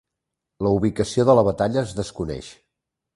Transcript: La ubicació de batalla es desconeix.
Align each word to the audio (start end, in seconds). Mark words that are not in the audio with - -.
La 0.67 0.69
ubicació 0.77 1.25
de 1.31 1.35
batalla 1.49 1.83
es 1.83 1.93
desconeix. 1.99 2.51